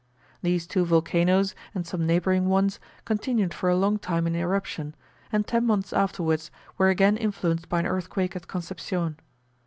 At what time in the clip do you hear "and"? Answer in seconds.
1.75-1.85, 5.31-5.45